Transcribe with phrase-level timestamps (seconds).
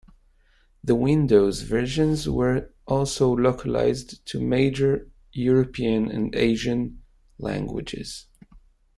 [0.83, 7.03] The Windows versions were also localized to major European and Asian
[7.37, 8.25] languages.